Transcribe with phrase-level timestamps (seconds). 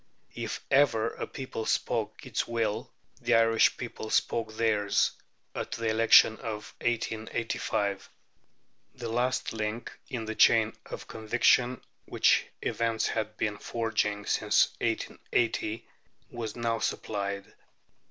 [0.33, 5.11] If ever a people spoke its will, the Irish people spoke theirs
[5.53, 8.09] at the election of 1885.
[8.95, 15.87] The last link in the chain of conviction, which events had been forging since 1880,
[16.31, 17.53] was now supplied.